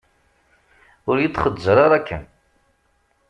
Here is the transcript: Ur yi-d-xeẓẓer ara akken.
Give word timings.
Ur 1.09 1.15
yi-d-xeẓẓer 1.19 1.77
ara 1.85 1.95
akken. 1.99 2.23